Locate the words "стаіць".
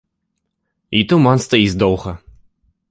1.45-1.79